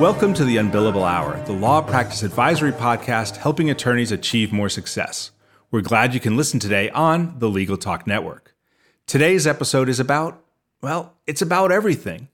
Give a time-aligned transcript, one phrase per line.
[0.00, 5.30] Welcome to the Unbillable Hour, the law practice advisory podcast helping attorneys achieve more success.
[5.70, 8.56] We're glad you can listen today on the Legal Talk Network.
[9.06, 10.42] Today's episode is about,
[10.82, 12.26] well, it's about everything.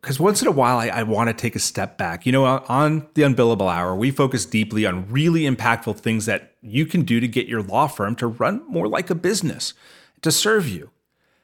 [0.00, 2.24] Because once in a while, I, I want to take a step back.
[2.24, 6.86] You know, on the Unbillable Hour, we focus deeply on really impactful things that you
[6.86, 9.74] can do to get your law firm to run more like a business,
[10.22, 10.90] to serve you.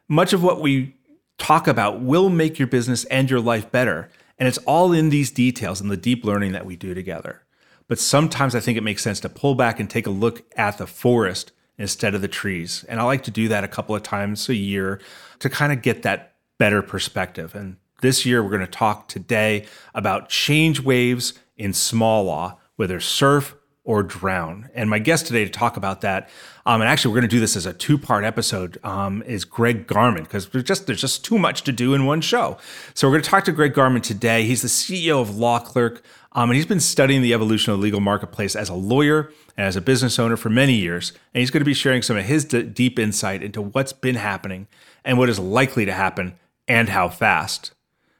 [0.08, 0.94] Much of what we
[1.36, 4.08] talk about will make your business and your life better.
[4.40, 7.42] And it's all in these details and the deep learning that we do together.
[7.86, 10.78] But sometimes I think it makes sense to pull back and take a look at
[10.78, 12.84] the forest instead of the trees.
[12.88, 15.00] And I like to do that a couple of times a year
[15.40, 17.54] to kind of get that better perspective.
[17.54, 22.98] And this year, we're going to talk today about change waves in small law, whether
[22.98, 23.54] surf
[23.90, 24.70] or drown.
[24.72, 26.30] And my guest today to talk about that,
[26.64, 29.88] um, and actually we're going to do this as a two-part episode, um, is Greg
[29.88, 32.56] Garman because there's just there's just too much to do in one show.
[32.94, 34.44] So we're going to talk to Greg Garman today.
[34.44, 37.82] He's the CEO of Law Clerk, um, and he's been studying the evolution of the
[37.82, 41.10] legal marketplace as a lawyer and as a business owner for many years.
[41.34, 44.14] And he's going to be sharing some of his d- deep insight into what's been
[44.14, 44.68] happening
[45.04, 47.72] and what is likely to happen and how fast.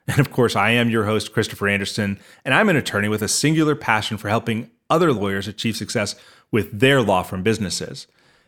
[0.07, 3.29] And of course, I am your host, Christopher Anderson, and I'm an attorney with a
[3.29, 6.15] singular passion for helping other lawyers achieve success
[6.51, 8.05] with their law firm businesses.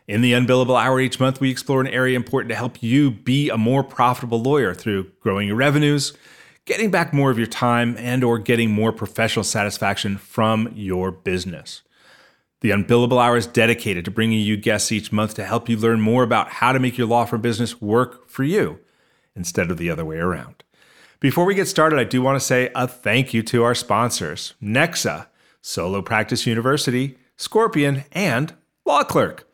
[0.07, 3.49] In the Unbillable Hour each month, we explore an area important to help you be
[3.49, 6.11] a more profitable lawyer through growing your revenues,
[6.65, 11.81] getting back more of your time, and or getting more professional satisfaction from your business.
[12.59, 16.01] The Unbillable Hour is dedicated to bringing you guests each month to help you learn
[16.01, 18.79] more about how to make your law firm business work for you
[19.35, 20.63] instead of the other way around.
[21.21, 24.53] Before we get started, I do want to say a thank you to our sponsors,
[24.61, 25.27] Nexa,
[25.65, 28.53] Solo Practice University, Scorpion, and
[28.85, 29.49] Law Clerk.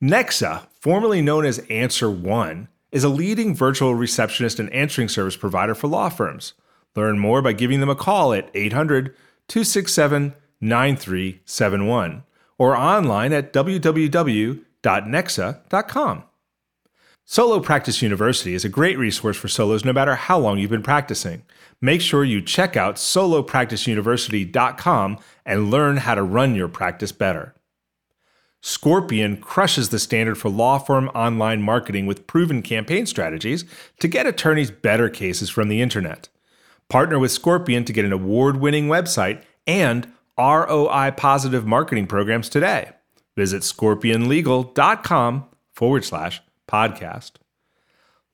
[0.00, 5.74] Nexa, formerly known as Answer One, is a leading virtual receptionist and answering service provider
[5.74, 6.54] for law firms.
[6.94, 9.14] Learn more by giving them a call at 800
[9.48, 12.22] 267 9371
[12.56, 14.64] or online at www.nexa.com.
[17.32, 20.82] Solo Practice University is a great resource for solos no matter how long you've been
[20.82, 21.44] practicing.
[21.80, 27.54] Make sure you check out solopracticeuniversity.com and learn how to run your practice better.
[28.60, 33.64] Scorpion crushes the standard for law firm online marketing with proven campaign strategies
[34.00, 36.28] to get attorneys better cases from the internet.
[36.88, 42.90] Partner with Scorpion to get an award winning website and ROI positive marketing programs today.
[43.36, 47.32] Visit scorpionlegal.com forward slash podcast.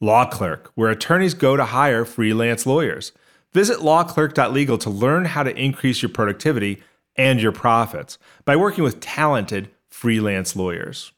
[0.01, 3.13] Law Clerk, where attorneys go to hire freelance lawyers.
[3.53, 6.83] Visit lawclerk.legal to learn how to increase your productivity
[7.17, 11.13] and your profits by working with talented freelance lawyers.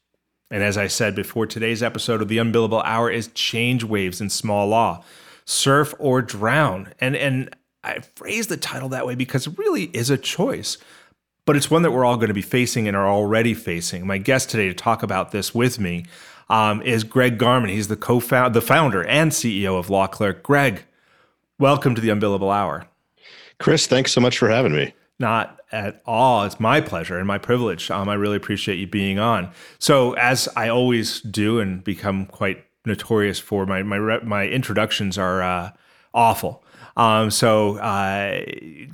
[0.51, 4.31] And as I said before, today's episode of the Unbillable Hour is Change Waves in
[4.31, 5.05] Small Law
[5.45, 6.93] Surf or Drown.
[7.01, 10.79] And, and I phrase the title that way because it really is a choice,
[11.45, 14.07] but it's one that we're all going to be facing and are already facing.
[14.07, 16.05] My guest today to talk about this with me
[16.51, 17.71] um, is Greg Garman.
[17.71, 20.43] He's the co-founder, the founder and CEO of Law Clerk.
[20.43, 20.85] Greg,
[21.59, 22.87] welcome to the Unbillable Hour.
[23.59, 24.95] Chris, thanks so much for having me.
[25.19, 26.45] Not at all.
[26.45, 27.91] It's my pleasure and my privilege.
[27.91, 29.51] Um, I really appreciate you being on.
[29.79, 35.43] So, as I always do, and become quite notorious for, my my my introductions are
[35.43, 35.73] uh,
[36.15, 36.65] awful.
[36.99, 38.45] Um, so, uh,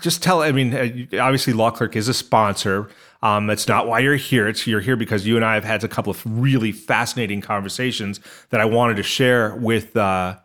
[0.00, 0.42] just tell.
[0.42, 2.88] I mean, uh, obviously, Law Clerk is a sponsor.
[3.22, 4.46] Um, that's not why you're here.
[4.46, 8.20] It's you're here because you and I have had a couple of really fascinating conversations
[8.50, 10.36] that I wanted to share with uh,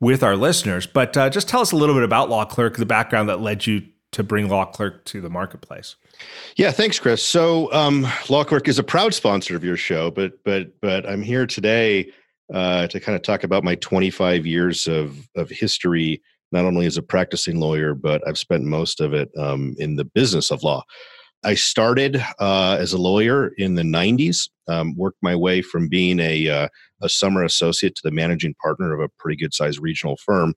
[0.00, 0.86] with our listeners.
[0.86, 3.66] But uh, just tell us a little bit about Law Clerk, the background that led
[3.66, 3.82] you
[4.12, 5.96] to bring Law Clerk to the marketplace.
[6.56, 7.22] Yeah, thanks, Chris.
[7.22, 11.22] So, um, Law Clerk is a proud sponsor of your show, but but but I'm
[11.22, 12.10] here today
[12.52, 16.22] uh, to kind of talk about my 25 years of of history,
[16.52, 20.04] not only as a practicing lawyer, but I've spent most of it um, in the
[20.04, 20.84] business of law.
[21.44, 26.20] I started uh, as a lawyer in the 90s, um, worked my way from being
[26.20, 26.68] a, uh,
[27.02, 30.54] a summer associate to the managing partner of a pretty good sized regional firm,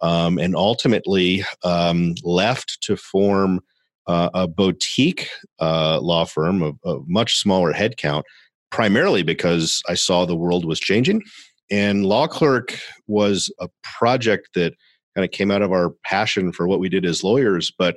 [0.00, 3.60] um, and ultimately um, left to form
[4.08, 5.28] uh, a boutique
[5.60, 8.22] uh, law firm of, of much smaller headcount,
[8.70, 11.22] primarily because I saw the world was changing.
[11.70, 14.74] And Law Clerk was a project that
[15.16, 17.72] kind of came out of our passion for what we did as lawyers.
[17.76, 17.96] But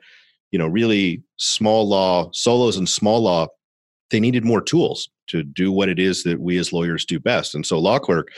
[0.51, 3.48] you know, really small law, solos and small law,
[4.10, 7.54] they needed more tools to do what it is that we as lawyers do best.
[7.54, 8.30] And so Law Clerk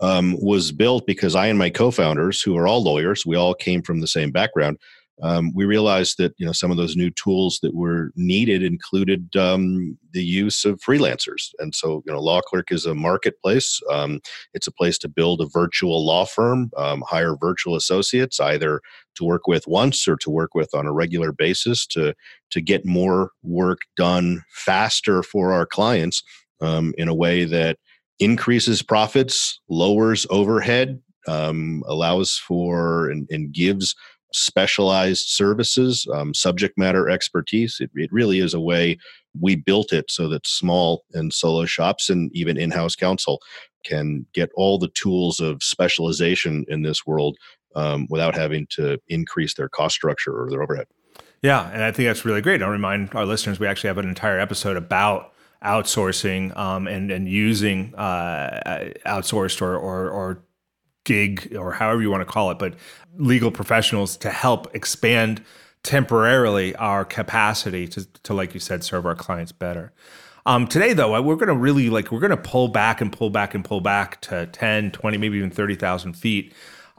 [0.00, 3.82] um, was built because I and my co-founders, who are all lawyers, we all came
[3.82, 4.78] from the same background
[5.20, 9.36] um, we realized that you know some of those new tools that were needed included
[9.36, 11.50] um, the use of freelancers.
[11.58, 13.80] And so you know law clerk is a marketplace.
[13.90, 14.20] Um,
[14.54, 18.80] it's a place to build a virtual law firm um, hire virtual associates either
[19.16, 22.14] to work with once or to work with on a regular basis to
[22.50, 26.22] to get more work done faster for our clients
[26.60, 27.78] um, in a way that
[28.18, 33.94] increases profits lowers overhead um, allows for and, and gives
[34.34, 37.78] specialized services, um, subject matter expertise.
[37.80, 38.98] It, it really is a way
[39.40, 43.40] we built it so that small and solo shops and even in house counsel
[43.84, 47.36] can get all the tools of specialization in this world
[47.74, 50.86] um, without having to increase their cost structure or their overhead.
[51.42, 52.62] Yeah, and I think that's really great.
[52.62, 55.32] I'll remind our listeners we actually have an entire episode about
[55.64, 60.44] outsourcing um, and and using uh, outsourced or, or, or
[61.04, 62.74] gig or however you want to call it, but
[63.16, 65.42] legal professionals to help expand
[65.82, 69.92] temporarily our capacity to, to like you said, serve our clients better.
[70.44, 73.30] Um, today, though, we're going to really like we're going to pull back and pull
[73.30, 76.52] back and pull back to 10, 20, maybe even 30,000 feet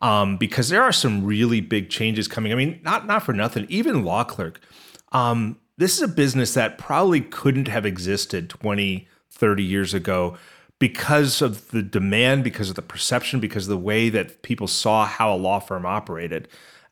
[0.03, 2.51] um, because there are some really big changes coming.
[2.51, 3.65] I mean, not not for nothing.
[3.69, 4.59] Even law clerk,
[5.13, 10.37] um, this is a business that probably couldn't have existed 20, 30 years ago
[10.83, 15.05] because of the demand, because of the perception, because of the way that people saw
[15.05, 16.45] how a law firm operated.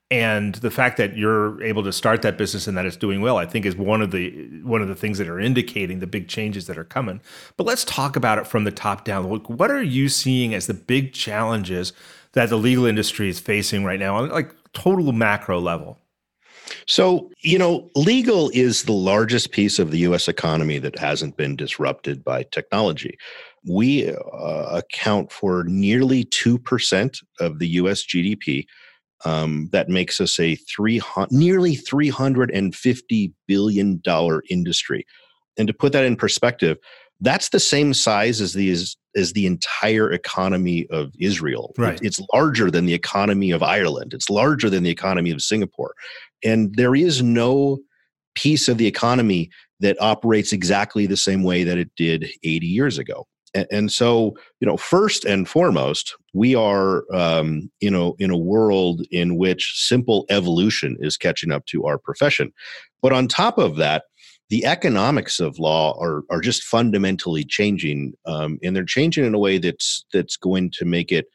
[0.09, 3.35] And the fact that you're able to start that business and that it's doing well,
[3.35, 6.29] I think, is one of the one of the things that are indicating the big
[6.29, 7.19] changes that are coming.
[7.57, 9.25] But let's talk about it from the top down.
[9.25, 11.91] What are you seeing as the big challenges
[12.31, 15.99] that the legal industry is facing right now, on like total macro level?
[16.87, 21.57] So, you know, legal is the largest piece of the US economy that hasn't been
[21.57, 23.17] disrupted by technology
[23.67, 24.15] we uh,
[24.71, 28.65] account for nearly 2% of the US GDP.
[29.23, 30.99] Um, that makes us a three,
[31.29, 34.01] nearly $350 billion
[34.49, 35.05] industry.
[35.57, 36.77] And to put that in perspective,
[37.19, 41.71] that's the same size as the as, as the entire economy of Israel.
[41.77, 42.01] Right.
[42.01, 44.15] It, it's larger than the economy of Ireland.
[44.15, 45.93] It's larger than the economy of Singapore.
[46.43, 47.77] And there is no
[48.33, 52.97] piece of the economy that operates exactly the same way that it did 80 years
[52.97, 58.37] ago and, so you know first and foremost we are um, you know in a
[58.37, 62.51] world in which simple evolution is catching up to our profession.
[63.01, 64.05] But on top of that
[64.49, 69.39] the economics of law are are just fundamentally changing um, and they're changing in a
[69.39, 71.27] way that's that's going to make it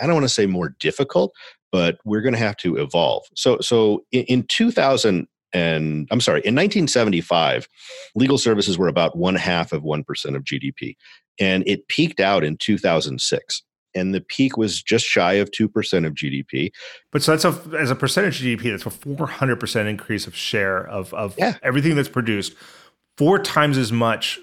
[0.00, 1.32] i don't want to say more difficult
[1.70, 3.24] but we're going to have to evolve.
[3.34, 7.68] So so in, in 2000 and I'm sorry, in 1975,
[8.14, 10.04] legal services were about one half of 1%
[10.36, 10.94] of GDP
[11.38, 13.62] and it peaked out in 2006
[13.94, 16.70] and the peak was just shy of 2% of GDP.
[17.10, 20.86] But so that's a, as a percentage of GDP, that's a 400% increase of share
[20.86, 21.56] of, of yeah.
[21.62, 22.54] everything that's produced.
[23.16, 24.38] Four times as much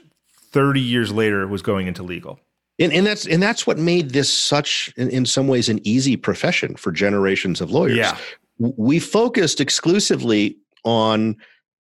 [0.51, 2.39] 30 years later was going into legal.
[2.77, 6.17] And, and that's and that's what made this such in, in some ways an easy
[6.17, 7.95] profession for generations of lawyers.
[7.95, 8.17] Yeah.
[8.57, 11.37] We focused exclusively on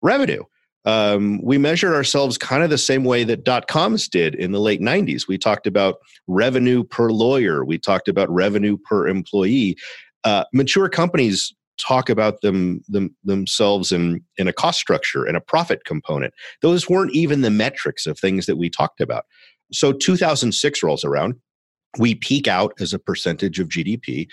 [0.01, 0.45] revenue
[0.89, 4.59] um, we measured ourselves kind of the same way that dot coms did in the
[4.59, 5.29] late 90s.
[5.29, 9.77] We talked about revenue per lawyer, we talked about revenue per employee.
[10.25, 15.43] Uh, mature companies talk about them, them themselves in, in a cost structure and a
[15.43, 16.33] profit component.
[16.63, 19.27] Those weren't even the metrics of things that we talked about.
[19.71, 21.35] So 2006 rolls around.
[21.99, 24.27] We peak out as a percentage of GDP.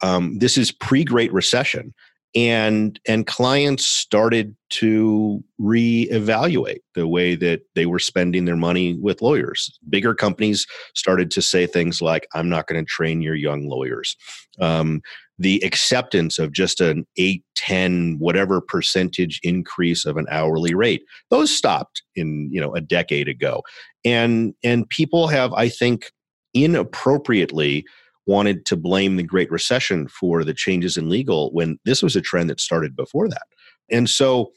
[0.00, 1.92] Um, this is pre Great Recession
[2.34, 9.22] and and clients started to reevaluate the way that they were spending their money with
[9.22, 9.78] lawyers.
[9.88, 14.16] Bigger companies started to say things like i'm not going to train your young lawyers.
[14.60, 15.00] Um,
[15.38, 21.54] the acceptance of just an 8 10 whatever percentage increase of an hourly rate those
[21.54, 23.62] stopped in you know a decade ago.
[24.04, 26.12] And and people have i think
[26.54, 27.84] inappropriately
[28.28, 32.20] wanted to blame the Great Recession for the changes in legal when this was a
[32.20, 33.46] trend that started before that.
[33.90, 34.52] And so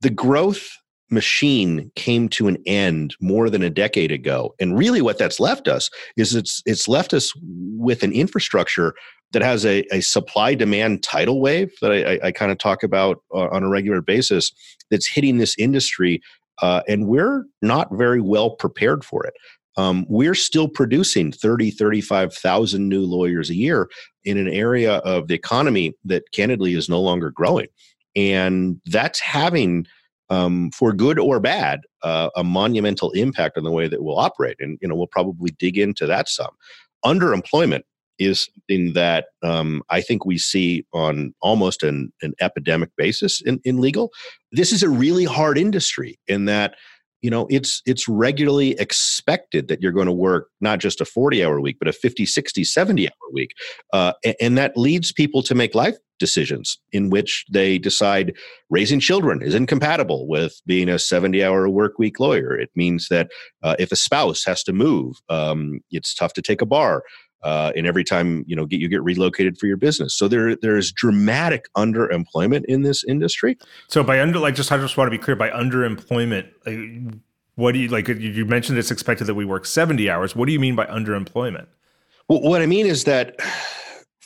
[0.00, 0.70] the growth
[1.10, 4.54] machine came to an end more than a decade ago.
[4.58, 7.32] And really what that's left us is it's it's left us
[7.76, 8.94] with an infrastructure
[9.32, 12.82] that has a, a supply demand tidal wave that I, I, I kind of talk
[12.82, 14.52] about on a regular basis
[14.90, 16.22] that's hitting this industry.
[16.60, 19.34] Uh, and we're not very well prepared for it.
[19.78, 23.88] Um, we're still producing 30, 35,000 new lawyers a year
[24.24, 27.68] in an area of the economy that candidly is no longer growing.
[28.16, 29.86] And that's having,
[30.30, 34.56] um, for good or bad, uh, a monumental impact on the way that we'll operate.
[34.58, 36.50] And, you know, we'll probably dig into that some.
[37.04, 37.82] Underemployment
[38.18, 43.60] is something that um, I think we see on almost an, an epidemic basis in,
[43.62, 44.10] in legal.
[44.50, 46.74] This is a really hard industry in that
[47.22, 51.44] you know it's it's regularly expected that you're going to work not just a 40
[51.44, 53.52] hour week but a 50 60 70 hour week
[53.92, 58.34] uh, and, and, that leads people to make life decisions in which they decide
[58.70, 62.58] raising children is incompatible with being a 70 hour work week lawyer.
[62.58, 63.30] It means that
[63.62, 67.02] uh, if a spouse has to move um, it's tough to take a bar
[67.42, 70.14] uh, and every time you know get you get relocated for your business.
[70.14, 73.58] So there there's dramatic underemployment in this industry.
[73.88, 76.48] So by under like just I just want to be clear by underemployment.
[76.66, 77.20] Like,
[77.54, 78.08] what do you like?
[78.08, 80.34] You mentioned it's expected that we work seventy hours.
[80.34, 81.66] What do you mean by underemployment?
[82.28, 83.40] Well, what I mean is that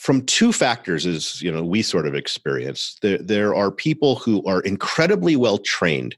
[0.02, 4.44] from two factors is you know we sort of experience there, there are people who
[4.46, 6.16] are incredibly well trained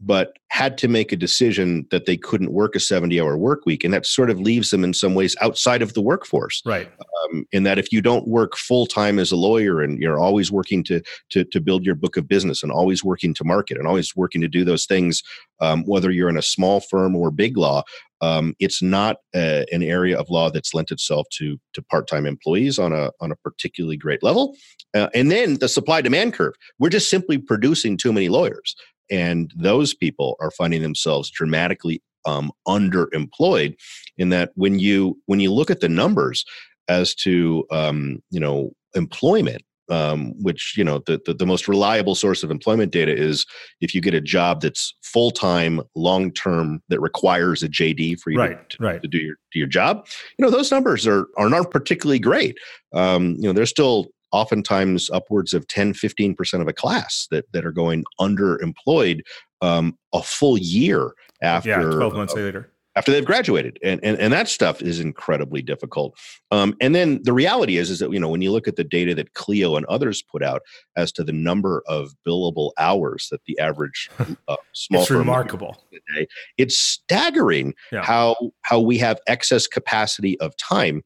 [0.00, 3.84] but had to make a decision that they couldn't work a 70 hour work week.
[3.84, 6.62] And that sort of leaves them in some ways outside of the workforce.
[6.64, 6.90] Right.
[7.24, 10.52] Um, in that if you don't work full time as a lawyer and you're always
[10.52, 13.86] working to, to, to, build your book of business and always working to market and
[13.86, 15.22] always working to do those things,
[15.60, 17.82] um, whether you're in a small firm or big law,
[18.20, 22.78] um, it's not a, an area of law that's lent itself to to part-time employees
[22.78, 24.56] on a on a particularly great level.
[24.94, 26.54] Uh, and then the supply demand curve.
[26.78, 28.74] We're just simply producing too many lawyers
[29.10, 33.76] and those people are finding themselves dramatically um, underemployed
[34.18, 36.44] in that when you when you look at the numbers
[36.88, 42.14] as to um, you know employment um, which you know the, the, the most reliable
[42.14, 43.46] source of employment data is
[43.80, 48.30] if you get a job that's full time, long term, that requires a JD for
[48.30, 49.02] you right, to, right.
[49.02, 50.06] to do your do your job.
[50.38, 52.56] You know those numbers are are not particularly great.
[52.94, 57.64] Um, you know they're still oftentimes upwards of 10 15% of a class that, that
[57.64, 59.20] are going underemployed
[59.62, 62.70] um, a full year after yeah, 12 months uh, later.
[62.94, 63.78] after they've graduated.
[63.82, 66.18] And, and and that stuff is incredibly difficult.
[66.50, 68.84] Um, and then the reality is is that you know when you look at the
[68.84, 70.62] data that clio and others put out
[70.96, 74.10] as to the number of billable hours that the average
[74.48, 75.82] uh, small it's remarkable.
[75.92, 76.26] today,
[76.58, 78.02] it's staggering yeah.
[78.02, 81.02] how how we have excess capacity of time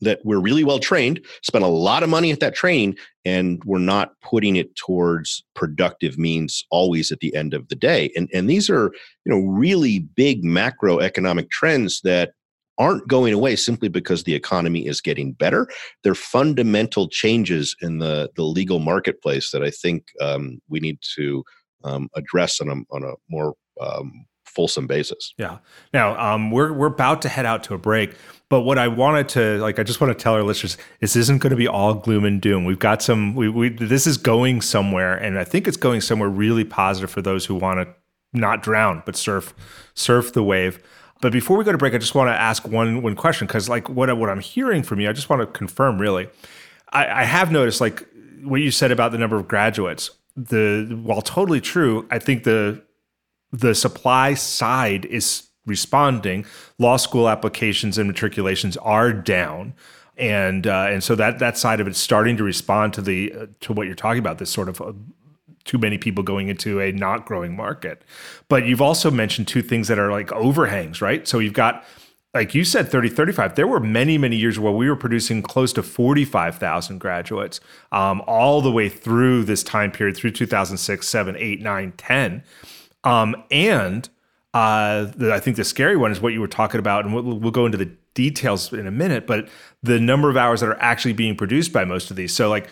[0.00, 3.78] that we're really well trained, spent a lot of money at that training, and we're
[3.78, 8.10] not putting it towards productive means always at the end of the day.
[8.16, 8.92] And and these are
[9.24, 12.32] you know really big macroeconomic trends that
[12.78, 15.68] aren't going away simply because the economy is getting better.
[16.04, 21.44] They're fundamental changes in the the legal marketplace that I think um, we need to
[21.84, 25.34] um, address on a on a more um, fulsome basis.
[25.38, 25.58] Yeah.
[25.92, 28.14] Now um, we're we're about to head out to a break,
[28.48, 31.38] but what I wanted to like, I just want to tell our listeners, this isn't
[31.38, 32.64] going to be all gloom and doom.
[32.64, 33.34] We've got some.
[33.34, 37.20] We, we this is going somewhere, and I think it's going somewhere really positive for
[37.20, 37.94] those who want to
[38.34, 39.54] not drown but surf
[39.94, 40.82] surf the wave.
[41.20, 43.68] But before we go to break, I just want to ask one one question because
[43.68, 46.28] like what what I'm hearing from you, I just want to confirm really.
[46.90, 48.06] I, I have noticed like
[48.42, 50.10] what you said about the number of graduates.
[50.36, 52.82] The while totally true, I think the
[53.52, 56.44] the supply side is responding.
[56.78, 59.74] Law school applications and matriculations are down.
[60.16, 63.32] And uh, and so that that side of it is starting to respond to the
[63.32, 64.92] uh, to what you're talking about this sort of uh,
[65.64, 68.02] too many people going into a not growing market.
[68.48, 71.28] But you've also mentioned two things that are like overhangs, right?
[71.28, 71.84] So you've got
[72.34, 75.72] like you said 30 35 there were many many years where we were producing close
[75.72, 77.58] to 45000 graduates
[77.90, 82.42] um, all the way through this time period through 2006 7 8 9 10
[83.04, 84.08] um, and
[84.54, 87.38] uh, the, I think the scary one is what you were talking about, and we'll,
[87.38, 89.26] we'll, go into the details in a minute.
[89.26, 89.48] But
[89.82, 92.34] the number of hours that are actually being produced by most of these.
[92.34, 92.68] So like,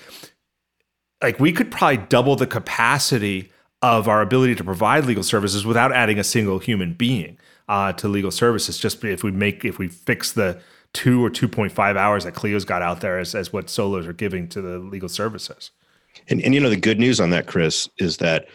[1.22, 3.50] like we could probably double the capacity
[3.82, 8.08] of our ability to provide legal services without adding a single human being uh, to
[8.08, 8.78] legal services.
[8.78, 10.60] Just if we make if we fix the
[10.92, 14.06] two or two point five hours that Clio's got out there as as what solos
[14.06, 15.70] are giving to the legal services.
[16.28, 18.48] And and you know the good news on that, Chris, is that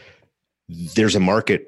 [0.95, 1.67] there's a market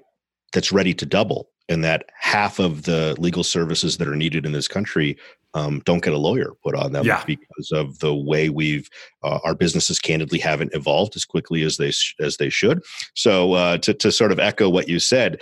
[0.53, 4.51] that's ready to double and that half of the legal services that are needed in
[4.51, 5.17] this country
[5.53, 7.23] um, don't get a lawyer put on them yeah.
[7.25, 8.89] because of the way we've
[9.23, 12.81] uh, our businesses candidly haven't evolved as quickly as they as they should.
[13.15, 15.39] So uh, to to sort of echo what you said,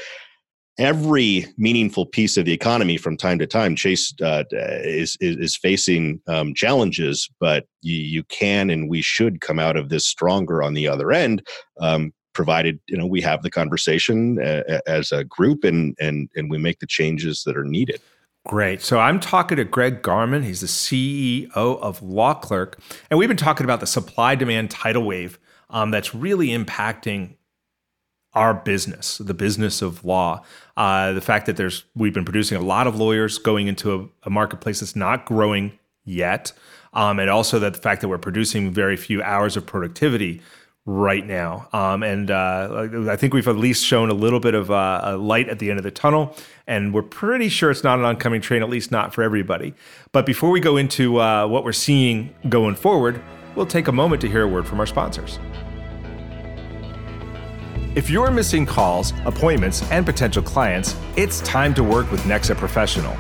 [0.78, 5.56] every meaningful piece of the economy from time to time, Chase uh, is, is, is
[5.56, 10.64] facing um, challenges, but you, you can and we should come out of this stronger
[10.64, 11.46] on the other end.
[11.80, 16.50] Um, provided you know we have the conversation uh, as a group and and and
[16.50, 18.02] we make the changes that are needed
[18.48, 18.82] Great.
[18.82, 20.42] So I'm talking to Greg Garman.
[20.42, 22.80] He's the CEO of Law Clerk.
[23.10, 25.38] And we've been talking about the supply demand tidal wave
[25.70, 27.36] um, that's really impacting
[28.34, 30.44] our business, the business of law.
[30.78, 34.28] Uh, the fact that there's we've been producing a lot of lawyers going into a,
[34.28, 36.52] a marketplace that's not growing yet,
[36.94, 40.42] um, and also that the fact that we're producing very few hours of productivity
[40.86, 41.68] right now.
[41.74, 45.18] Um, and uh, I think we've at least shown a little bit of uh, a
[45.18, 46.36] light at the end of the tunnel,
[46.66, 49.74] and we're pretty sure it's not an oncoming train, at least not for everybody.
[50.12, 53.22] But before we go into uh, what we're seeing going forward,
[53.56, 55.40] we'll take a moment to hear a word from our sponsors.
[57.94, 63.18] If you're missing calls, appointments, and potential clients, it's time to work with Nexa Professional.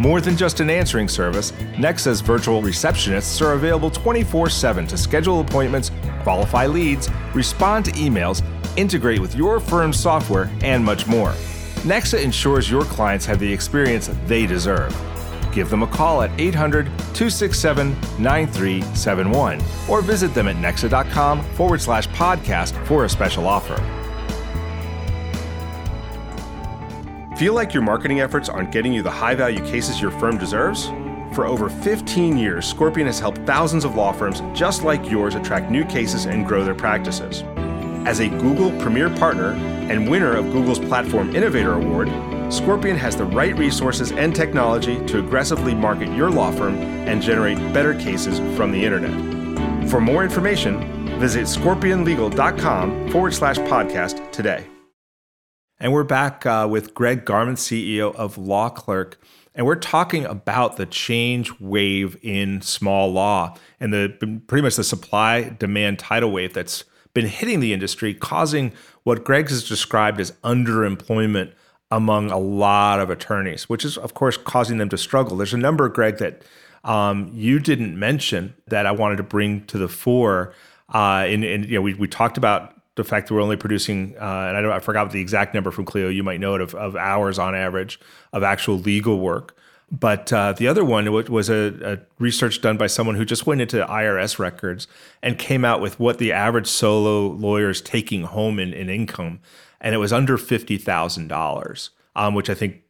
[0.00, 5.40] More than just an answering service, Nexa's virtual receptionists are available 24 7 to schedule
[5.42, 5.90] appointments,
[6.22, 8.42] qualify leads, respond to emails,
[8.78, 11.32] integrate with your firm's software, and much more.
[11.82, 14.98] Nexa ensures your clients have the experience they deserve.
[15.52, 22.08] Give them a call at 800 267 9371 or visit them at nexa.com forward slash
[22.08, 23.76] podcast for a special offer.
[27.40, 30.88] Feel like your marketing efforts aren't getting you the high value cases your firm deserves?
[31.32, 35.70] For over 15 years, Scorpion has helped thousands of law firms just like yours attract
[35.70, 37.42] new cases and grow their practices.
[38.06, 39.52] As a Google Premier Partner
[39.90, 42.10] and winner of Google's Platform Innovator Award,
[42.52, 46.74] Scorpion has the right resources and technology to aggressively market your law firm
[47.08, 49.88] and generate better cases from the internet.
[49.88, 54.66] For more information, visit scorpionlegal.com forward slash podcast today.
[55.82, 59.18] And we're back uh, with Greg Garman, CEO of Law Clerk.
[59.54, 64.84] And we're talking about the change wave in small law and the pretty much the
[64.84, 66.84] supply demand tidal wave that's
[67.14, 71.52] been hitting the industry, causing what Greg has described as underemployment
[71.90, 75.38] among a lot of attorneys, which is, of course, causing them to struggle.
[75.38, 76.42] There's a number, Greg, that
[76.84, 80.52] um, you didn't mention that I wanted to bring to the fore.
[80.92, 84.14] Uh, and, and you know, we, we talked about the fact that we're only producing,
[84.20, 86.60] uh, and I, don't, I forgot the exact number from Clio, you might know it,
[86.60, 88.00] of, of hours on average
[88.32, 89.56] of actual legal work.
[89.92, 93.60] But uh, the other one was a, a, research done by someone who just went
[93.60, 94.86] into IRS records
[95.20, 99.40] and came out with what the average solo lawyer is taking home in, in income.
[99.80, 102.82] And it was under $50,000, um, which I think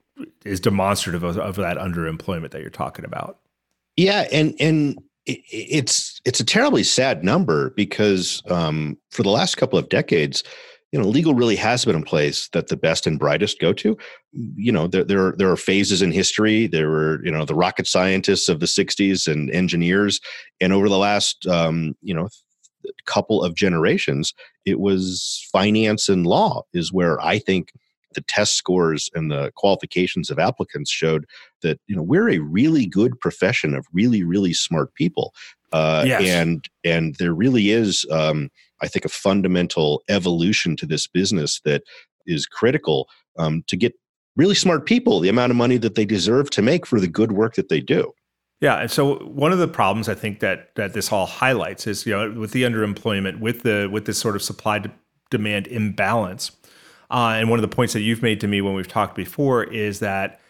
[0.45, 3.39] is demonstrative of, of that underemployment that you're talking about.
[3.97, 4.29] Yeah.
[4.31, 5.03] And, and
[5.51, 10.45] it's it's a terribly sad number because um, for the last couple of decades,
[10.93, 13.97] you know, legal really has been a place that the best and brightest go to.
[14.33, 16.67] You know, there there are, there are phases in history.
[16.67, 20.21] There were you know the rocket scientists of the '60s and engineers,
[20.61, 22.29] and over the last um, you know
[23.07, 24.33] couple of generations,
[24.65, 27.73] it was finance and law is where I think
[28.15, 31.27] the test scores and the qualifications of applicants showed
[31.63, 35.33] that you know we're a really good profession of really really smart people
[35.73, 36.23] uh, yes.
[36.23, 41.83] and and there really is um, i think a fundamental evolution to this business that
[42.27, 43.95] is critical um, to get
[44.37, 47.33] really smart people the amount of money that they deserve to make for the good
[47.33, 48.13] work that they do
[48.61, 52.05] yeah, and so one of the problems I think that that this all highlights is
[52.05, 54.85] you know with the underemployment, with the with this sort of supply
[55.31, 56.51] demand imbalance,
[57.11, 59.65] uh, and one of the points that you've made to me when we've talked before
[59.65, 60.41] is that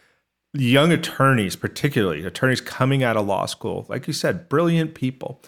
[0.53, 5.43] young attorneys, particularly attorneys coming out of law school, like you said, brilliant people,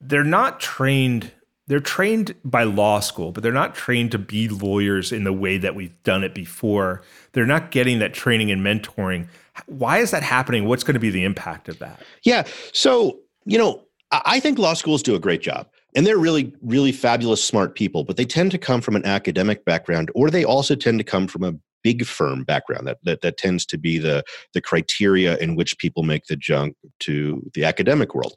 [0.00, 1.30] they're not trained.
[1.66, 5.56] They're trained by law school, but they're not trained to be lawyers in the way
[5.56, 7.02] that we've done it before.
[7.32, 9.28] They're not getting that training and mentoring.
[9.66, 10.66] Why is that happening?
[10.66, 12.02] What's going to be the impact of that?
[12.22, 12.46] Yeah.
[12.72, 16.92] So, you know, I think law schools do a great job and they're really really
[16.92, 20.74] fabulous smart people but they tend to come from an academic background or they also
[20.74, 21.54] tend to come from a
[21.84, 26.02] big firm background that, that that tends to be the the criteria in which people
[26.02, 28.36] make the jump to the academic world.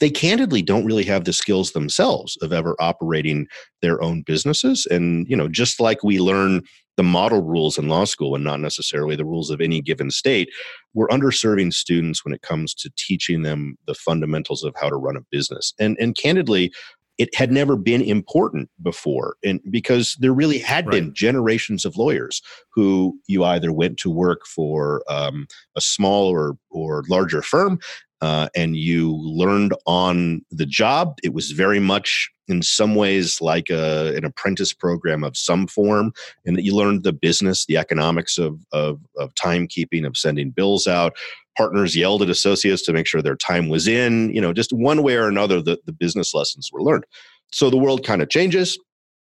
[0.00, 3.46] They candidly don't really have the skills themselves of ever operating
[3.80, 4.86] their own businesses.
[4.90, 6.62] And you know just like we learn
[7.00, 10.50] the model rules in law school and not necessarily the rules of any given state,
[10.92, 15.16] we're underserving students when it comes to teaching them the fundamentals of how to run
[15.16, 15.72] a business.
[15.80, 16.70] And and candidly,
[17.16, 20.92] it had never been important before and because there really had right.
[20.92, 22.42] been generations of lawyers
[22.74, 27.78] who you either went to work for um, a small or, or larger firm
[28.20, 31.16] uh, and you learned on the job.
[31.22, 36.12] It was very much, in some ways, like a, an apprentice program of some form,
[36.44, 40.86] and that you learned the business, the economics of, of, of timekeeping, of sending bills
[40.86, 41.16] out.
[41.56, 44.34] Partners yelled at associates to make sure their time was in.
[44.34, 47.04] You know, just one way or another, the, the business lessons were learned.
[47.52, 48.78] So the world kind of changes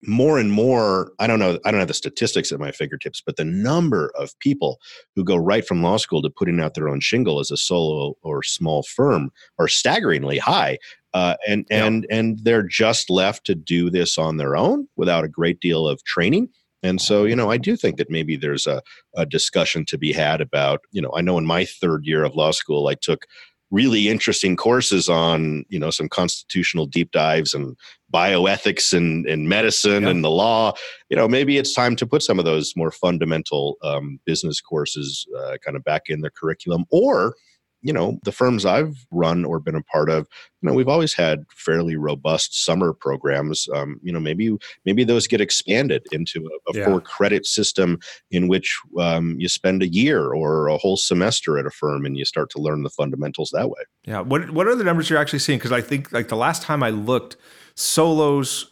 [0.03, 3.35] more and more i don't know i don't have the statistics at my fingertips but
[3.35, 4.79] the number of people
[5.15, 8.15] who go right from law school to putting out their own shingle as a solo
[8.21, 10.77] or small firm are staggeringly high
[11.13, 15.29] uh, and and and they're just left to do this on their own without a
[15.29, 16.49] great deal of training.
[16.81, 18.81] And so, you know, I do think that maybe there's a,
[19.15, 22.35] a discussion to be had about, you know, I know in my third year of
[22.35, 23.25] law school, I took
[23.71, 27.75] really interesting courses on you know some constitutional deep dives and
[28.13, 30.09] bioethics and, and medicine yeah.
[30.09, 30.73] and the law
[31.09, 35.27] you know maybe it's time to put some of those more fundamental um, business courses
[35.39, 37.35] uh, kind of back in the curriculum or
[37.81, 40.27] you know the firms i've run or been a part of
[40.61, 45.27] you know we've always had fairly robust summer programs um, you know maybe maybe those
[45.27, 46.85] get expanded into a, a yeah.
[46.85, 47.97] four credit system
[48.31, 52.17] in which um, you spend a year or a whole semester at a firm and
[52.17, 53.81] you start to learn the fundamentals that way.
[54.03, 54.21] Yeah.
[54.21, 55.59] What what are the numbers you're actually seeing?
[55.59, 57.37] Because i think like the last time i looked
[57.75, 58.71] solos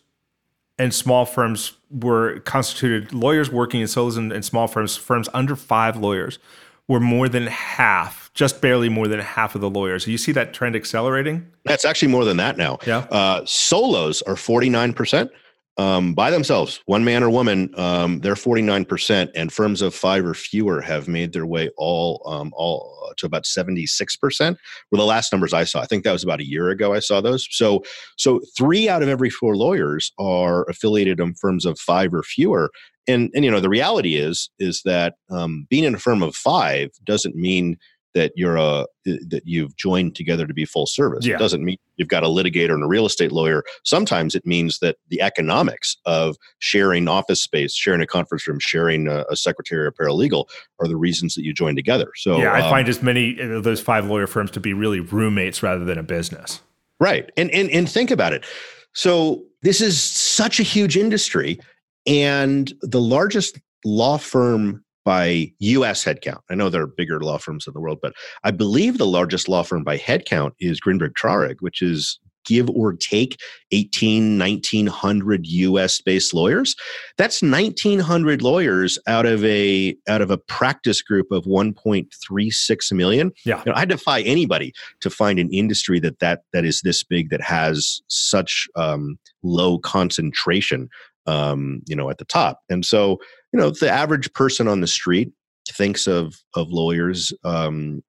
[0.79, 5.55] and small firms were constituted lawyers working in solos and, and small firms firms under
[5.55, 6.39] five lawyers
[6.87, 10.05] were more than half, just barely more than half of the lawyers.
[10.05, 11.47] So you see that trend accelerating?
[11.65, 12.77] That's actually more than that now.
[12.85, 12.99] Yeah.
[13.09, 15.29] Uh, solos are 49%
[15.77, 20.33] um, by themselves, one man or woman, um, they're 49%, and firms of five or
[20.33, 24.57] fewer have made their way all um, all to about 76%.
[24.91, 25.81] Were the last numbers I saw.
[25.81, 26.93] I think that was about a year ago.
[26.93, 27.47] I saw those.
[27.51, 27.83] So
[28.17, 32.71] so three out of every four lawyers are affiliated in firms of five or fewer,
[33.07, 36.35] and and you know the reality is is that um, being in a firm of
[36.35, 37.77] five doesn't mean
[38.17, 41.23] that you're a that you've joined together to be full service.
[41.23, 41.35] Yeah.
[41.35, 43.63] It doesn't mean you've got a litigator and a real estate lawyer.
[43.85, 49.07] Sometimes it means that the economics of sharing office space, sharing a conference room, sharing
[49.07, 50.45] a, a secretary or paralegal
[50.79, 52.11] are the reasons that you join together.
[52.15, 54.99] So yeah, I um, find as many of those five lawyer firms to be really
[54.99, 56.59] roommates rather than a business.
[56.99, 58.45] Right, and and and think about it.
[58.93, 61.59] So this is such a huge industry
[62.07, 67.65] and the largest law firm by US headcount, I know there are bigger law firms
[67.65, 68.11] in the world, but
[68.43, 72.91] I believe the largest law firm by headcount is Greenberg Traurig, which is give or
[72.91, 73.37] take
[73.71, 76.75] 18 1900 us based lawyers.
[77.17, 83.31] That's 1900 lawyers out of a out of a practice group of 1.36 million.
[83.45, 83.59] Yeah.
[83.65, 87.29] You know, i defy anybody to find an industry that that that is this big
[87.29, 90.89] that has such um, low concentration
[91.27, 92.61] um, you know, at the top.
[92.69, 93.19] And so,
[93.51, 95.31] you know, the average person on the street
[95.69, 98.01] thinks of of lawyers um,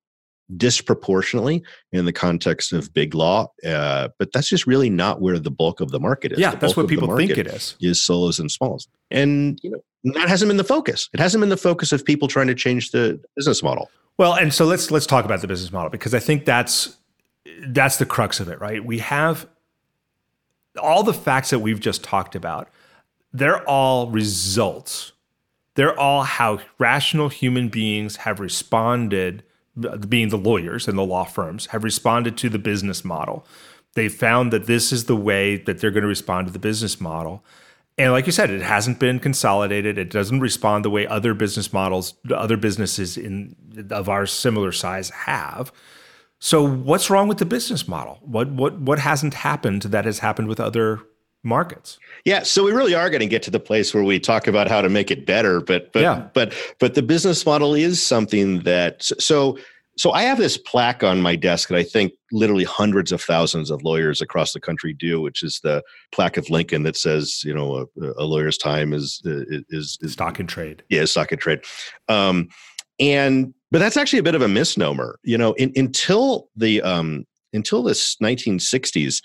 [0.57, 5.51] disproportionately in the context of big law, uh, but that's just really not where the
[5.51, 6.39] bulk of the market is.
[6.39, 7.77] Yeah, that's what people think it is.
[7.81, 11.09] Is solos and smalls, and you know that hasn't been the focus.
[11.13, 13.91] It hasn't been the focus of people trying to change the business model.
[14.17, 16.97] Well, and so let's let's talk about the business model because I think that's
[17.69, 18.85] that's the crux of it, right?
[18.85, 19.47] We have
[20.81, 22.69] all the facts that we've just talked about
[23.33, 25.13] they're all results.
[25.75, 29.45] They're all how rational human beings have responded,
[30.09, 33.47] being the lawyers and the law firms, have responded to the business model.
[33.95, 37.01] They found that this is the way that they're going to respond to the business
[37.01, 37.45] model.
[37.97, 39.99] And like you said, it hasn't been consolidated.
[39.99, 43.57] It doesn't respond the way other business models, other businesses in
[43.91, 45.73] of our similar size have.
[46.39, 48.19] So what's wrong with the business model?
[48.23, 51.01] What what what hasn't happened that has happened with other
[51.43, 51.99] markets.
[52.25, 54.69] Yeah, so we really are going to get to the place where we talk about
[54.69, 56.29] how to make it better, but but yeah.
[56.35, 59.59] but but the business model is something that so
[59.99, 63.69] so I have this plaque on my desk that I think literally hundreds of thousands
[63.69, 67.53] of lawyers across the country do, which is the plaque of Lincoln that says, you
[67.53, 70.85] know, a, a lawyer's time is, is, is stock and trade.
[70.89, 71.63] Yeah, stock and trade.
[72.09, 72.49] Um,
[73.01, 75.19] and but that's actually a bit of a misnomer.
[75.25, 79.21] You know, in, until the um, until this 1960s,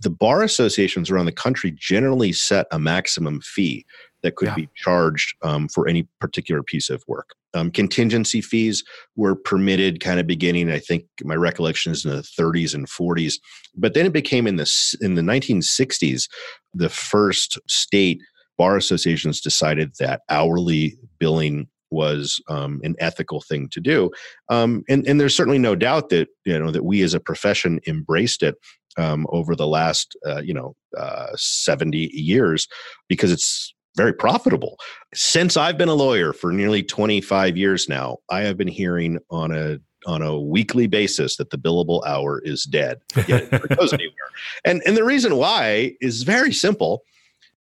[0.00, 3.84] the bar associations around the country generally set a maximum fee
[4.22, 4.54] that could yeah.
[4.54, 7.30] be charged um, for any particular piece of work.
[7.54, 8.82] Um, contingency fees
[9.16, 13.34] were permitted kind of beginning, I think my recollection is in the 30s and 40s,
[13.76, 16.28] but then it became in the in the 1960s
[16.74, 18.22] the first state
[18.56, 24.10] bar associations decided that hourly billing was um, an ethical thing to do,
[24.48, 27.80] um, and and there's certainly no doubt that you know that we as a profession
[27.86, 28.54] embraced it
[28.98, 32.68] um, over the last uh, you know uh, 70 years
[33.08, 34.78] because it's very profitable.
[35.14, 39.52] Since I've been a lawyer for nearly 25 years now, I have been hearing on
[39.52, 43.00] a on a weekly basis that the billable hour is dead.
[43.28, 44.30] Yet it goes anywhere.
[44.64, 47.02] And and the reason why is very simple.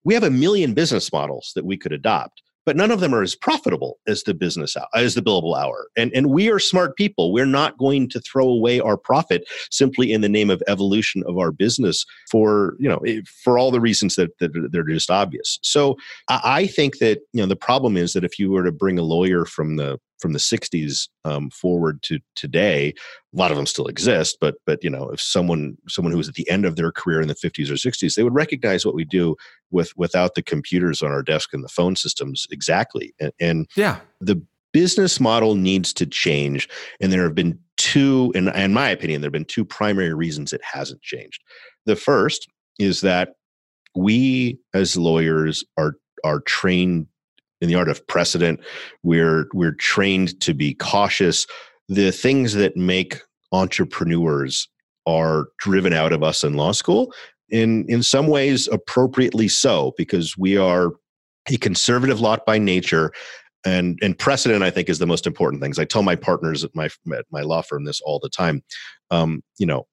[0.05, 3.23] We have a million business models that we could adopt but none of them are
[3.23, 5.89] as profitable as the business hour, as the billable hour.
[5.97, 7.33] And and we are smart people.
[7.33, 11.39] We're not going to throw away our profit simply in the name of evolution of
[11.39, 13.01] our business for you know
[13.43, 15.59] for all the reasons that, that they're just obvious.
[15.63, 15.97] So
[16.29, 19.03] I think that you know the problem is that if you were to bring a
[19.03, 22.95] lawyer from the from the 60s um, forward to today
[23.33, 26.29] a lot of them still exist but but you know if someone someone who was
[26.29, 28.95] at the end of their career in the 50s or 60s they would recognize what
[28.95, 29.37] we do
[29.71, 34.01] with without the computers on our desk and the phone systems exactly and, and yeah.
[34.21, 34.41] the
[34.73, 36.69] business model needs to change
[37.01, 40.53] and there have been two in, in my opinion there have been two primary reasons
[40.53, 41.43] it hasn't changed.
[41.87, 43.31] The first is that
[43.97, 47.07] we as lawyers are are trained
[47.61, 48.61] in the art of precedent.
[49.03, 51.47] We're we're trained to be cautious.
[51.89, 53.21] The things that make
[53.53, 54.69] entrepreneurs
[55.07, 57.13] are driven out of us in law school.
[57.49, 60.93] In in some ways, appropriately so, because we are
[61.51, 63.13] a conservative lot by nature.
[63.65, 65.81] And, and precedent, I think, is the most important things.
[65.81, 68.63] I tell my partners at my at my law firm this all the time.
[69.11, 69.87] Um, you know,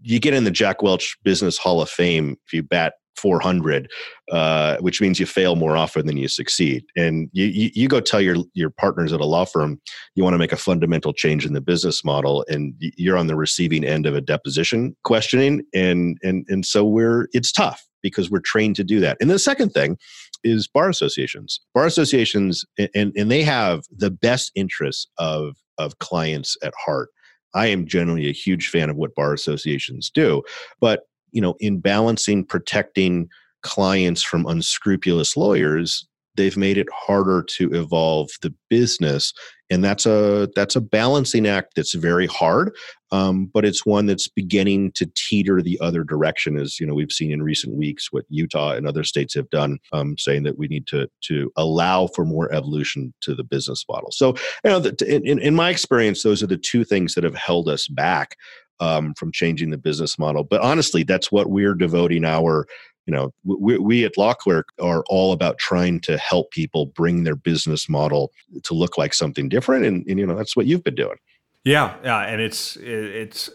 [0.00, 3.90] you get in the Jack Welch Business Hall of Fame if you bat 400,
[4.30, 6.84] uh, which means you fail more often than you succeed.
[6.96, 9.80] And you, you, you, go tell your, your partners at a law firm
[10.14, 13.36] you want to make a fundamental change in the business model, and you're on the
[13.36, 15.62] receiving end of a deposition questioning.
[15.74, 19.16] And, and, and so we're, it's tough because we're trained to do that.
[19.20, 19.98] And the second thing
[20.44, 21.60] is bar associations.
[21.74, 27.08] Bar associations, and, and they have the best interests of, of clients at heart.
[27.54, 30.42] I am generally a huge fan of what bar associations do,
[30.80, 33.28] but you know, in balancing protecting
[33.62, 39.32] clients from unscrupulous lawyers, they've made it harder to evolve the business.
[39.70, 42.74] And that's a that's a balancing act that's very hard
[43.10, 47.12] um, but it's one that's beginning to teeter the other direction as you know we've
[47.12, 50.68] seen in recent weeks what utah and other states have done um, saying that we
[50.68, 54.10] need to to allow for more evolution to the business model.
[54.10, 57.68] So you know in, in my experience those are the two things that have held
[57.68, 58.36] us back
[58.80, 60.44] um, from changing the business model.
[60.44, 62.66] But honestly, that's what we're devoting our
[63.06, 67.24] you know we, we at law clerk are all about trying to help people bring
[67.24, 68.30] their business model
[68.64, 69.86] to look like something different.
[69.86, 71.16] And, and you know that's what you've been doing.
[71.64, 72.20] Yeah yeah.
[72.20, 73.50] And it's it's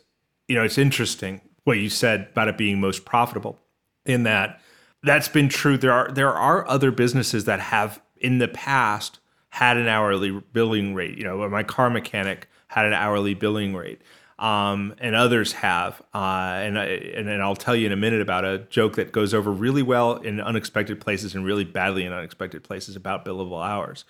[0.48, 3.60] you know it's interesting what you said about it being most profitable
[4.06, 4.60] in that
[5.04, 5.78] that's been true.
[5.78, 10.96] There are there are other businesses that have in the past had an hourly billing
[10.96, 11.18] rate.
[11.18, 14.02] You know my car mechanic had an hourly billing rate
[14.44, 16.02] um, and others have.
[16.14, 19.34] Uh, and, and and I'll tell you in a minute about a joke that goes
[19.34, 24.04] over really well in unexpected places and really badly in unexpected places about billable hours.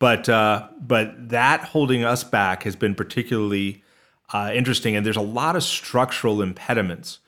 [0.00, 3.84] But uh, but that holding us back has been particularly
[4.32, 7.20] uh, interesting, and there's a lot of structural impediments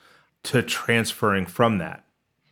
[0.43, 2.03] to transferring from that.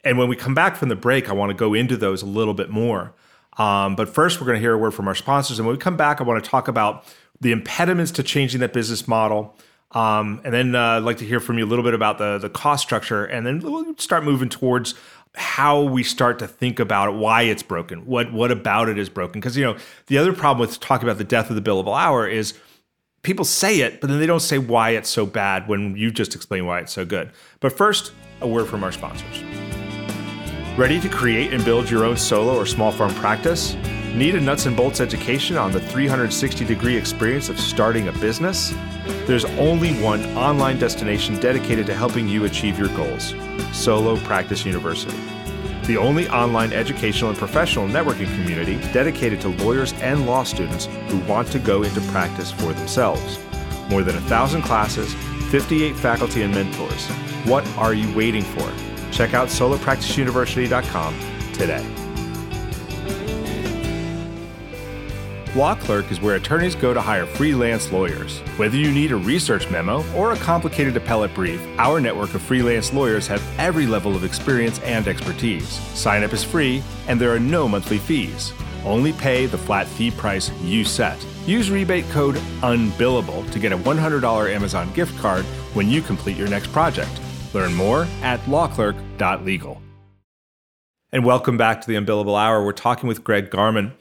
[0.05, 2.25] And when we come back from the break, I want to go into those a
[2.25, 3.13] little bit more.
[3.57, 5.59] Um, but first, we're going to hear a word from our sponsors.
[5.59, 7.03] And when we come back, I want to talk about
[7.41, 9.57] the impediments to changing that business model,
[9.91, 12.37] um, and then uh, I'd like to hear from you a little bit about the
[12.37, 14.95] the cost structure, and then we'll start moving towards
[15.35, 18.05] how we start to think about why it's broken.
[18.05, 19.39] What what about it is broken?
[19.39, 22.27] Because you know the other problem with talking about the death of the billable hour
[22.27, 22.53] is
[23.23, 26.35] people say it, but then they don't say why it's so bad when you just
[26.35, 27.31] explain why it's so good.
[27.59, 29.43] But first, a word from our sponsors.
[30.77, 33.75] Ready to create and build your own solo or small farm practice?
[34.17, 38.73] Need a nuts and bolts education on the 360 degree experience of starting a business?
[39.27, 43.35] There's only one online destination dedicated to helping you achieve your goals
[43.73, 45.15] Solo Practice University.
[45.83, 51.19] The only online educational and professional networking community dedicated to lawyers and law students who
[51.31, 53.37] want to go into practice for themselves.
[53.87, 55.13] More than a thousand classes,
[55.51, 57.05] 58 faculty and mentors.
[57.45, 58.67] What are you waiting for?
[59.11, 62.06] Check out solopracticeuniversity.com today.
[65.57, 68.41] Law Clerk is where attorneys go to hire freelance lawyers.
[68.57, 72.93] Whether you need a research memo or a complicated appellate brief, our network of freelance
[72.93, 75.67] lawyers have every level of experience and expertise.
[75.95, 78.53] Sign up is free, and there are no monthly fees.
[78.85, 81.17] Only pay the flat fee price you set.
[81.47, 85.43] Use rebate code UNBILLABLE to get a $100 Amazon gift card
[85.73, 87.19] when you complete your next project.
[87.55, 89.81] Learn more at lawclerk.legal.
[91.11, 92.63] And welcome back to the Unbillable Hour.
[92.63, 93.93] We're talking with Greg Garman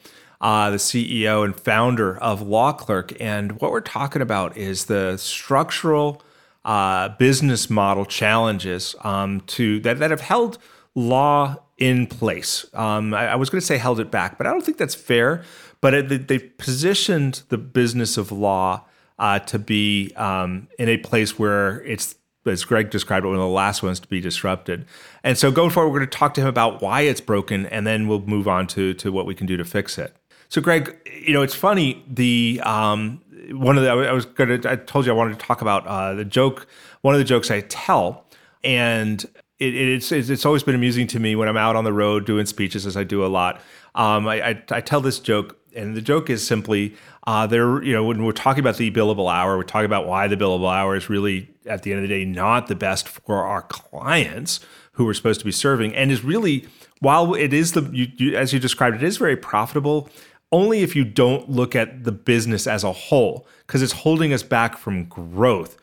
[0.46, 3.12] uh, the CEO and founder of Law Clerk.
[3.20, 6.22] And what we're talking about is the structural
[6.64, 10.58] uh, business model challenges um, to that, that have held
[10.94, 12.64] law in place.
[12.74, 14.94] Um, I, I, was going to say held it back, but I don't think that's
[14.94, 15.42] fair.
[15.80, 18.84] But it, they positioned the business of law
[19.18, 22.14] uh, to be um, in a place where it's
[22.46, 24.86] as Greg described one of the last ones to be disrupted.
[25.24, 27.84] And so going forward, we're going to talk to him about why it's broken, and
[27.84, 30.16] then we'll move on to to what we can do to fix it.
[30.48, 32.04] So, Greg, you know, it's funny.
[32.08, 35.44] The um, one of the I was going to I told you I wanted to
[35.44, 36.66] talk about uh, the joke.
[37.02, 38.24] One of the jokes I tell,
[38.64, 39.24] and
[39.58, 42.46] it, it's it's always been amusing to me when I'm out on the road doing
[42.46, 43.60] speeches, as I do a lot.
[43.94, 46.94] Um, I, I, I tell this joke, and the joke is simply
[47.26, 47.82] uh, there.
[47.82, 50.72] You know, when we're talking about the billable hour, we're talking about why the billable
[50.72, 54.60] hour is really at the end of the day not the best for our clients
[54.92, 56.66] who we're supposed to be serving, and is really
[57.00, 60.08] while it is the you, you, as you described, it is very profitable
[60.52, 64.42] only if you don't look at the business as a whole, because it's holding us
[64.42, 65.76] back from growth.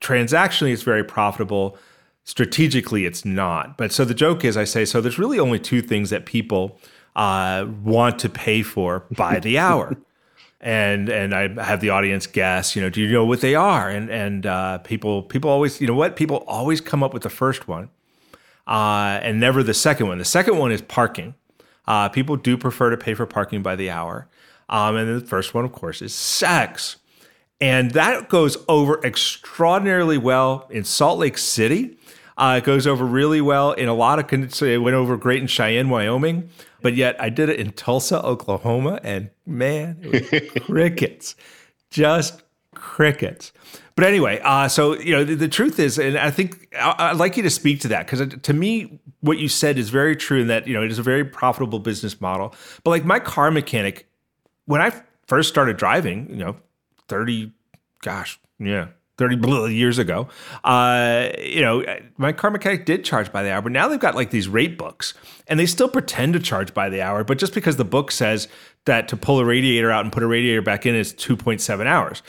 [0.00, 1.76] Transactionally, it's very profitable.
[2.24, 3.76] Strategically, it's not.
[3.76, 6.78] But so the joke is, I say, so there's really only two things that people
[7.14, 9.96] uh, want to pay for by the hour.
[10.60, 13.88] and and I have the audience guess, you know, do you know what they are?
[13.88, 16.16] And and uh, people people always, you know what?
[16.16, 17.90] People always come up with the first one,
[18.66, 20.18] uh, and never the second one.
[20.18, 21.34] The second one is parking.
[21.86, 24.28] Uh, people do prefer to pay for parking by the hour.
[24.68, 26.96] Um, and the first one, of course, is sex.
[27.60, 31.96] And that goes over extraordinarily well in Salt Lake City.
[32.36, 35.46] Uh, it goes over really well in a lot of, it went over great in
[35.46, 36.50] Cheyenne, Wyoming.
[36.82, 39.00] But yet I did it in Tulsa, Oklahoma.
[39.02, 41.34] And man, it was crickets,
[41.90, 42.42] just
[42.76, 43.52] crickets.
[43.96, 47.18] But anyway, uh, so you know the, the, truth is, and I think I, would
[47.18, 50.42] like you to speak to that because to me, what you said is very true
[50.42, 52.54] in that you know it is a very profitable business model.
[52.84, 54.06] But like my car mechanic,
[54.66, 54.92] when I
[55.26, 56.56] first started driving, you know,
[57.08, 57.52] thirty,
[58.02, 60.28] gosh, yeah, 30 years ago,
[60.64, 61.82] uh, you know,
[62.18, 64.76] my car mechanic did charge by the hour, but now they've got like these rate
[64.76, 65.14] books
[65.46, 67.24] and they still pretend to charge by the hour.
[67.24, 68.46] But just because the book says
[68.84, 72.22] that to pull a radiator out and put a radiator back in is 2.7 hours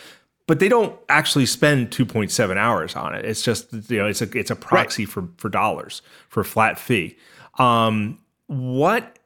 [0.47, 3.25] but they don't actually spend 2.7 hours on it.
[3.25, 5.11] It's just you know it's a it's a proxy right.
[5.11, 7.17] for for dollars for a flat fee.
[7.59, 9.19] Um, what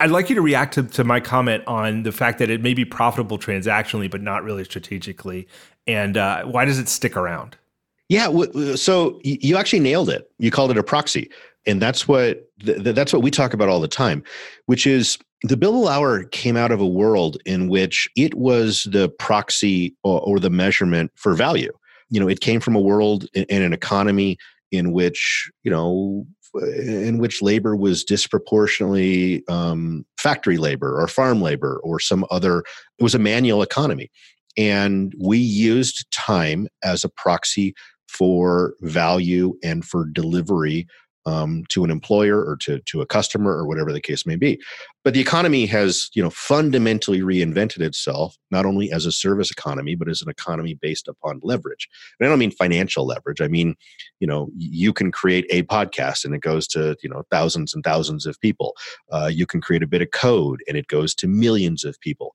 [0.00, 2.74] I'd like you to react to, to my comment on the fact that it may
[2.74, 5.46] be profitable transactionally, but not really strategically,
[5.86, 7.56] and uh, why does it stick around?
[8.08, 8.28] Yeah,
[8.74, 10.30] so you actually nailed it.
[10.38, 11.30] You called it a proxy,
[11.66, 14.22] and that's what that's what we talk about all the time,
[14.66, 19.08] which is the billable hour came out of a world in which it was the
[19.08, 21.72] proxy or, or, the measurement for value.
[22.10, 24.38] You know, it came from a world in, an economy
[24.70, 31.80] in which you know in which labor was disproportionately um, factory labor or farm labor
[31.82, 32.60] or some other
[32.98, 34.10] it was a manual economy
[34.56, 37.74] and we used time as a proxy
[38.08, 40.86] for value and for delivery
[41.26, 44.60] um, to an employer or to, to a customer or whatever the case may be.
[45.04, 49.96] But the economy has, you know, fundamentally reinvented itself, not only as a service economy,
[49.96, 51.88] but as an economy based upon leverage.
[52.18, 53.40] And I don't mean financial leverage.
[53.40, 53.74] I mean,
[54.20, 57.82] you know, you can create a podcast and it goes to, you know, thousands and
[57.82, 58.76] thousands of people.
[59.10, 62.32] Uh, you can create a bit of code and it goes to millions of people.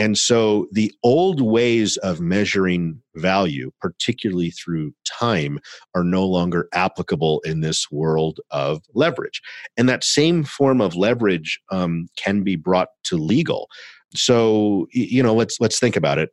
[0.00, 5.60] And so the old ways of measuring value, particularly through time,
[5.94, 9.42] are no longer applicable in this world of leverage.
[9.76, 13.68] And that same form of leverage um, can be brought to legal.
[14.14, 16.30] So you know, let's let's think about it.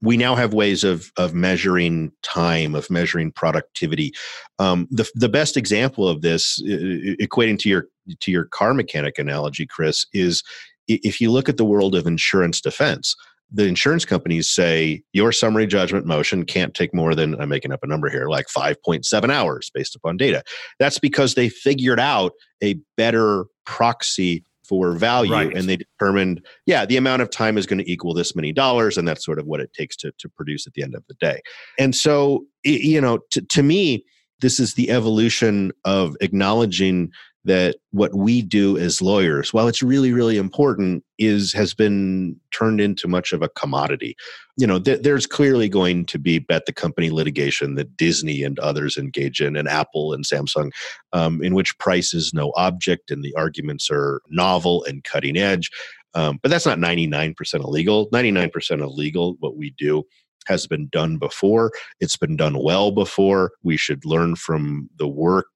[0.00, 4.12] We now have ways of of measuring time, of measuring productivity.
[4.58, 7.88] Um, the the best example of this, equating to your
[8.20, 10.42] to your car mechanic analogy, Chris, is
[10.88, 13.14] if you look at the world of insurance defense,
[13.52, 17.80] the insurance companies say your summary judgment motion can't take more than I'm making up
[17.82, 20.42] a number here, like 5.7 hours based upon data.
[20.78, 25.54] That's because they figured out a better proxy for value right.
[25.54, 28.96] and they determined yeah the amount of time is going to equal this many dollars
[28.96, 31.14] and that's sort of what it takes to, to produce at the end of the
[31.14, 31.40] day
[31.80, 34.04] and so you know to, to me
[34.40, 37.10] this is the evolution of acknowledging
[37.44, 42.80] that what we do as lawyers while it's really really important is has been turned
[42.80, 44.16] into much of a commodity
[44.56, 48.58] you know th- there's clearly going to be bet the company litigation that disney and
[48.58, 50.70] others engage in and apple and samsung
[51.12, 55.70] um, in which price is no object and the arguments are novel and cutting edge
[56.14, 60.04] um, but that's not 99% illegal 99% illegal what we do
[60.46, 61.70] has been done before.
[62.00, 63.52] It's been done well before.
[63.62, 65.46] We should learn from the work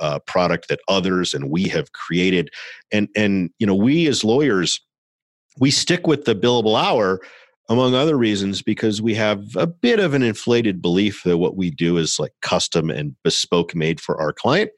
[0.00, 2.50] uh, product that others and we have created
[2.92, 4.80] and and you know we as lawyers
[5.58, 7.20] we stick with the billable hour
[7.68, 11.70] among other reasons because we have a bit of an inflated belief that what we
[11.70, 14.70] do is like custom and bespoke made for our client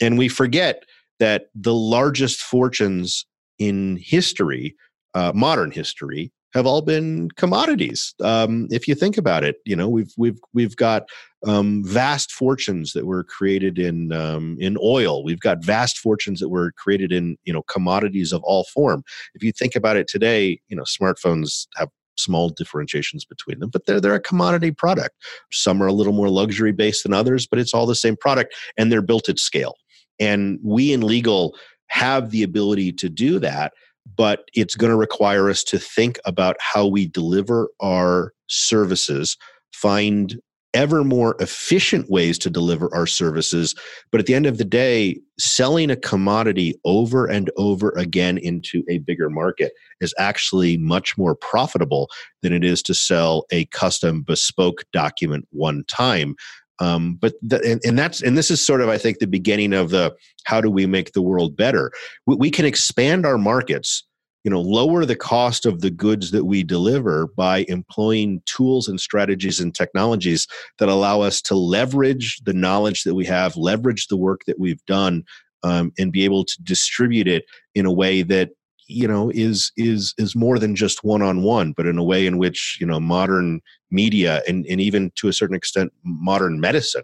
[0.00, 0.84] and we forget
[1.18, 3.26] that the largest fortunes
[3.58, 4.74] in history
[5.14, 8.14] uh, modern history have all been commodities.
[8.22, 11.08] Um, if you think about it, you know we've we've we've got
[11.46, 15.24] um, vast fortunes that were created in um, in oil.
[15.24, 19.04] We've got vast fortunes that were created in you know commodities of all form.
[19.34, 21.88] If you think about it today, you know smartphones have
[22.18, 25.14] small differentiations between them, but they're they're a commodity product.
[25.52, 28.54] Some are a little more luxury based than others, but it's all the same product,
[28.76, 29.76] and they're built at scale.
[30.18, 31.56] And we in legal
[31.88, 33.72] have the ability to do that,
[34.16, 39.36] but it's going to require us to think about how we deliver our services,
[39.72, 40.40] find
[40.76, 43.74] ever more efficient ways to deliver our services.
[44.12, 48.84] But at the end of the day, selling a commodity over and over again into
[48.88, 52.10] a bigger market is actually much more profitable
[52.42, 56.36] than it is to sell a custom bespoke document one time.
[56.78, 59.72] Um, but the, and, and, that's and this is sort of I think the beginning
[59.72, 60.14] of the
[60.44, 61.90] how do we make the world better?
[62.26, 64.04] we, we can expand our markets
[64.46, 69.00] you know lower the cost of the goods that we deliver by employing tools and
[69.00, 70.46] strategies and technologies
[70.78, 74.84] that allow us to leverage the knowledge that we have leverage the work that we've
[74.86, 75.24] done
[75.64, 77.44] um, and be able to distribute it
[77.74, 78.50] in a way that
[78.86, 82.24] you know is is is more than just one on one but in a way
[82.24, 87.02] in which you know modern media and, and even to a certain extent modern medicine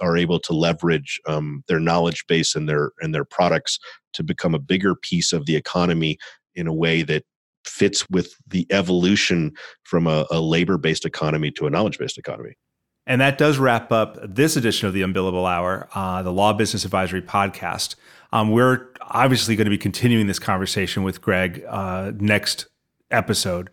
[0.00, 3.80] are able to leverage um, their knowledge base and their and their products
[4.12, 6.18] to become a bigger piece of the economy
[6.54, 7.24] in a way that
[7.64, 9.52] fits with the evolution
[9.82, 12.54] from a, a labor based economy to a knowledge based economy.
[13.06, 16.84] And that does wrap up this edition of the Unbillable Hour, uh, the Law Business
[16.84, 17.96] Advisory Podcast.
[18.32, 22.66] Um, we're obviously going to be continuing this conversation with Greg uh, next
[23.10, 23.70] episode.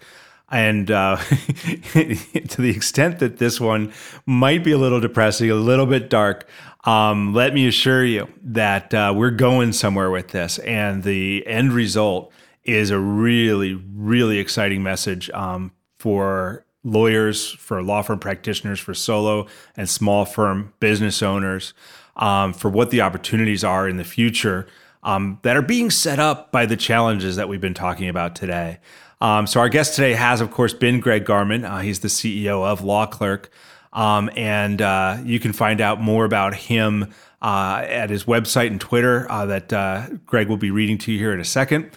[0.50, 1.16] And uh,
[1.94, 3.94] to the extent that this one
[4.26, 6.48] might be a little depressing, a little bit dark,
[6.84, 10.60] um, let me assure you that uh, we're going somewhere with this.
[10.60, 12.34] And the end result
[12.64, 19.48] is a really, really exciting message um, for lawyers, for law firm practitioners, for solo
[19.76, 21.74] and small firm business owners,
[22.16, 24.68] um, for what the opportunities are in the future
[25.04, 28.80] um, that are being set up by the challenges that we've been talking about today.
[29.20, 31.64] Um, so, our guest today has, of course, been Greg Garman.
[31.64, 33.52] Uh, he's the CEO of Law Clerk.
[33.94, 38.80] Um, and uh, you can find out more about him uh, at his website and
[38.80, 41.92] Twitter uh, that uh, Greg will be reading to you here in a second.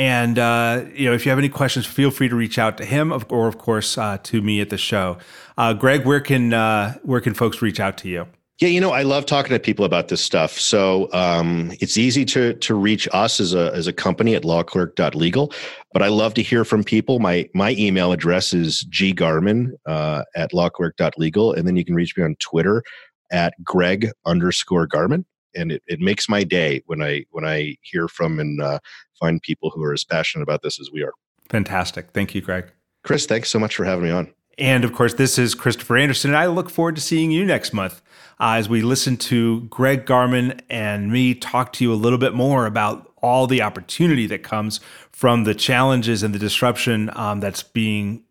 [0.00, 2.86] And uh, you know, if you have any questions, feel free to reach out to
[2.86, 5.18] him, or of course uh, to me at the show.
[5.58, 8.26] Uh, Greg, where can uh, where can folks reach out to you?
[8.60, 10.58] Yeah, you know, I love talking to people about this stuff.
[10.58, 15.52] So um, it's easy to to reach us as a as a company at lawclerk.legal,
[15.92, 17.18] but I love to hear from people.
[17.18, 22.24] My my email address is ggarman uh, at lawclerk.legal, and then you can reach me
[22.24, 22.82] on Twitter
[23.30, 28.08] at Greg underscore Garman and it, it makes my day when I when I hear
[28.08, 28.78] from and uh,
[29.20, 31.12] find people who are as passionate about this as we are.
[31.48, 32.10] Fantastic.
[32.12, 32.72] Thank you, Greg.
[33.02, 34.32] Chris, thanks so much for having me on.
[34.58, 37.72] And of course, this is Christopher Anderson, and I look forward to seeing you next
[37.72, 38.02] month
[38.38, 42.34] uh, as we listen to Greg Garman and me talk to you a little bit
[42.34, 44.80] more about all the opportunity that comes
[45.12, 48.22] from the challenges and the disruption um, that's being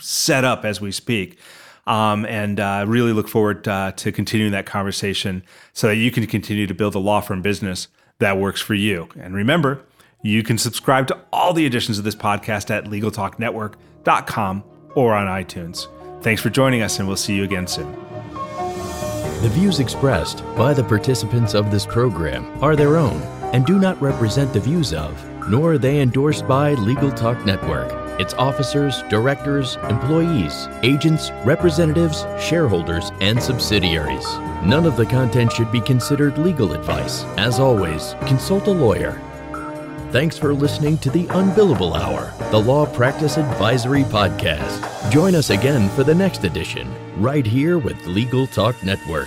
[0.00, 1.38] set up as we speak.
[1.86, 5.42] Um, and uh, really look forward uh, to continuing that conversation
[5.74, 7.88] so that you can continue to build a law firm business
[8.20, 9.10] that works for you.
[9.20, 9.82] And remember,
[10.24, 14.64] you can subscribe to all the editions of this podcast at LegalTalkNetwork.com
[14.94, 15.86] or on iTunes.
[16.22, 17.92] Thanks for joining us, and we'll see you again soon.
[19.42, 23.20] The views expressed by the participants of this program are their own
[23.52, 27.92] and do not represent the views of, nor are they endorsed by Legal Talk Network,
[28.18, 34.24] its officers, directors, employees, agents, representatives, shareholders, and subsidiaries.
[34.64, 37.24] None of the content should be considered legal advice.
[37.36, 39.20] As always, consult a lawyer
[40.14, 45.10] Thanks for listening to the Unbillable Hour, the Law Practice Advisory Podcast.
[45.10, 46.88] Join us again for the next edition,
[47.20, 49.26] right here with Legal Talk Network.